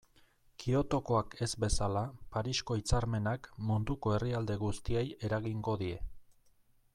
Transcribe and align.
Kyotokoak 0.61 1.35
ez 1.45 1.49
bezala, 1.63 2.03
Parisko 2.37 2.77
hitzarmenak 2.79 3.51
munduko 3.69 4.15
herrialde 4.17 4.57
guztiei 4.65 5.05
eragingo 5.29 5.77
die. 5.85 6.01